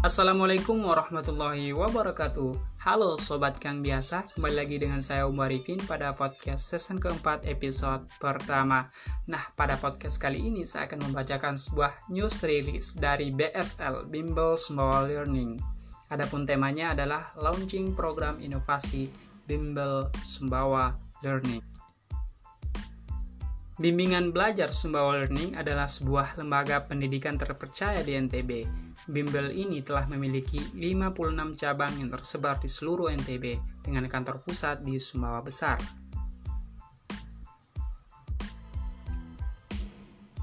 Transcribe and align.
Assalamualaikum 0.00 0.80
warahmatullahi 0.80 1.76
wabarakatuh. 1.76 2.56
Halo 2.80 3.20
Sobat 3.20 3.60
Kang 3.60 3.84
Biasa 3.84 4.32
Kembali 4.32 4.56
lagi 4.56 4.80
dengan 4.80 4.96
saya 4.96 5.28
Umar 5.28 5.52
Arifin 5.52 5.76
pada 5.76 6.16
podcast 6.16 6.72
season 6.72 6.96
keempat 6.96 7.44
episode 7.44 8.08
pertama. 8.16 8.88
Nah 9.28 9.52
pada 9.52 9.76
podcast 9.76 10.16
kali 10.16 10.40
ini 10.40 10.64
saya 10.64 10.88
akan 10.88 11.04
membacakan 11.04 11.52
sebuah 11.52 12.08
news 12.08 12.40
release 12.48 12.96
dari 12.96 13.28
BSL 13.28 14.08
Bimbel 14.08 14.56
Small 14.56 15.04
Learning. 15.04 15.60
Adapun 16.08 16.48
temanya 16.48 16.96
adalah 16.96 17.36
launching 17.36 17.92
program 17.92 18.40
inovasi 18.40 19.12
Bimbel 19.44 20.08
Sumbawa 20.24 20.96
Learning 21.20 21.60
Bimbingan 23.80 24.28
belajar 24.28 24.76
Sumbawa 24.76 25.24
Learning 25.24 25.56
adalah 25.56 25.88
sebuah 25.88 26.36
lembaga 26.36 26.84
pendidikan 26.84 27.40
terpercaya 27.40 28.04
di 28.04 28.12
NTB. 28.12 28.68
Bimbel 29.08 29.56
ini 29.56 29.80
telah 29.80 30.04
memiliki 30.04 30.60
56 30.76 31.56
cabang 31.56 31.88
yang 31.96 32.12
tersebar 32.12 32.60
di 32.60 32.68
seluruh 32.68 33.08
NTB 33.08 33.56
dengan 33.80 34.04
kantor 34.04 34.44
pusat 34.44 34.84
di 34.84 35.00
Sumbawa 35.00 35.40
Besar. 35.40 35.80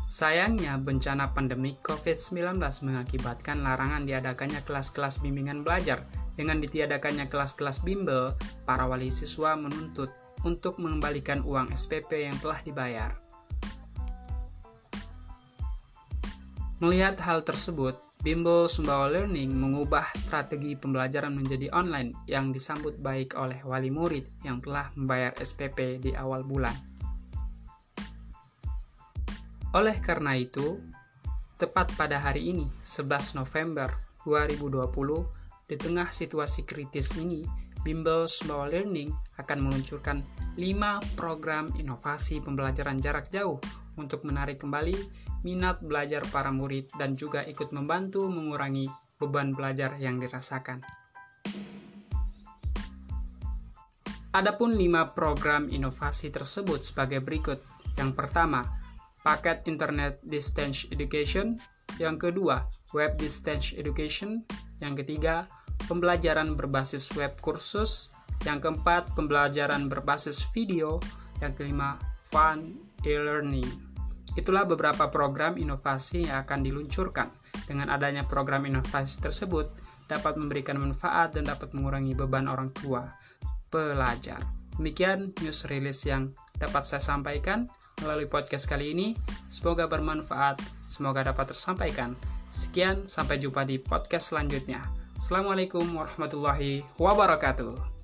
Sayangnya, 0.10 0.82
bencana 0.82 1.30
pandemi 1.30 1.78
COVID-19 1.86 2.58
mengakibatkan 2.58 3.62
larangan 3.62 4.10
diadakannya 4.10 4.66
kelas-kelas 4.66 5.22
bimbingan 5.22 5.62
belajar. 5.62 6.02
Dengan 6.34 6.58
ditiadakannya 6.58 7.30
kelas-kelas 7.30 7.86
bimbel, 7.86 8.34
para 8.66 8.90
wali 8.90 9.14
siswa 9.14 9.54
menuntut 9.54 10.10
untuk 10.42 10.82
mengembalikan 10.82 11.46
uang 11.46 11.70
SPP 11.70 12.26
yang 12.26 12.38
telah 12.42 12.66
dibayar. 12.66 13.27
Melihat 16.78 17.18
hal 17.26 17.42
tersebut, 17.42 17.98
Bimbel 18.22 18.70
Sumbawa 18.70 19.10
Learning 19.10 19.50
mengubah 19.50 20.14
strategi 20.14 20.78
pembelajaran 20.78 21.34
menjadi 21.34 21.74
online 21.74 22.14
yang 22.30 22.54
disambut 22.54 23.02
baik 23.02 23.34
oleh 23.34 23.58
wali 23.66 23.90
murid 23.90 24.30
yang 24.46 24.62
telah 24.62 24.94
membayar 24.94 25.34
SPP 25.42 25.98
di 25.98 26.14
awal 26.14 26.46
bulan. 26.46 26.78
Oleh 29.74 29.98
karena 29.98 30.38
itu, 30.38 30.78
tepat 31.58 31.98
pada 31.98 32.22
hari 32.22 32.54
ini, 32.54 32.70
11 32.86 33.42
November 33.42 33.90
2020, 34.22 34.86
di 35.66 35.76
tengah 35.82 36.14
situasi 36.14 36.62
kritis 36.62 37.18
ini, 37.18 37.42
Bimbel 37.82 38.30
Sumbawa 38.30 38.70
Learning 38.70 39.10
akan 39.42 39.66
meluncurkan 39.66 40.22
5 40.54 41.18
program 41.18 41.74
inovasi 41.82 42.38
pembelajaran 42.38 43.02
jarak 43.02 43.34
jauh 43.34 43.58
untuk 43.98 44.24
menarik 44.24 44.62
kembali 44.62 44.96
minat 45.46 45.84
belajar 45.84 46.26
para 46.30 46.50
murid 46.50 46.90
dan 46.98 47.14
juga 47.14 47.44
ikut 47.46 47.70
membantu 47.74 48.26
mengurangi 48.30 48.90
beban 49.18 49.54
belajar 49.54 49.98
yang 49.98 50.22
dirasakan. 50.22 50.82
Adapun 54.38 54.78
lima 54.78 55.18
program 55.18 55.66
inovasi 55.66 56.30
tersebut 56.30 56.86
sebagai 56.86 57.26
berikut. 57.26 57.58
Yang 57.98 58.14
pertama, 58.14 58.62
paket 59.26 59.66
Internet 59.66 60.22
Distance 60.22 60.86
Education. 60.94 61.58
Yang 61.98 62.30
kedua, 62.30 62.70
Web 62.94 63.18
Distance 63.18 63.74
Education. 63.74 64.46
Yang 64.78 65.02
ketiga, 65.02 65.50
pembelajaran 65.90 66.54
berbasis 66.54 67.10
web 67.18 67.34
kursus. 67.42 68.14
Yang 68.46 68.70
keempat, 68.70 69.18
pembelajaran 69.18 69.90
berbasis 69.90 70.46
video. 70.54 71.02
Yang 71.42 71.66
kelima, 71.66 71.98
fun 72.22 72.78
e-learning. 73.02 73.87
Itulah 74.38 74.70
beberapa 74.70 75.10
program 75.10 75.58
inovasi 75.58 76.30
yang 76.30 76.46
akan 76.46 76.62
diluncurkan. 76.62 77.34
Dengan 77.66 77.90
adanya 77.90 78.24
program 78.30 78.70
inovasi 78.70 79.18
tersebut, 79.18 79.66
dapat 80.06 80.38
memberikan 80.38 80.78
manfaat 80.78 81.34
dan 81.34 81.50
dapat 81.50 81.74
mengurangi 81.74 82.14
beban 82.14 82.46
orang 82.46 82.70
tua 82.72 83.10
pelajar. 83.68 84.40
Demikian 84.78 85.34
news 85.42 85.66
release 85.68 86.06
yang 86.06 86.32
dapat 86.62 86.86
saya 86.86 87.02
sampaikan 87.02 87.66
melalui 88.06 88.30
podcast 88.30 88.70
kali 88.70 88.94
ini. 88.94 89.18
Semoga 89.50 89.90
bermanfaat, 89.90 90.62
semoga 90.86 91.26
dapat 91.26 91.52
tersampaikan. 91.52 92.14
Sekian, 92.48 93.10
sampai 93.10 93.42
jumpa 93.42 93.68
di 93.68 93.82
podcast 93.82 94.32
selanjutnya. 94.32 94.86
Assalamualaikum 95.18 95.84
warahmatullahi 95.98 96.86
wabarakatuh. 96.96 97.97